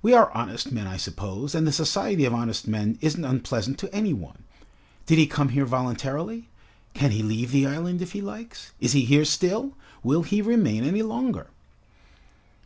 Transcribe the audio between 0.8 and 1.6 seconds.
I suppose,